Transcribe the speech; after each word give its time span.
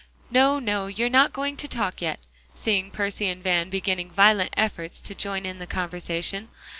"No, 0.31 0.57
no, 0.57 0.87
you're 0.87 1.09
not 1.11 1.31
going 1.31 1.55
to 1.57 1.67
talk 1.67 2.01
yet," 2.01 2.19
seeing 2.55 2.89
Percy 2.89 3.27
and 3.27 3.43
Van 3.43 3.69
beginning 3.69 4.09
violent 4.09 4.49
efforts 4.57 4.99
to 4.99 5.13
join 5.13 5.45
in 5.45 5.59
the 5.59 5.67
conversation. 5.67 6.49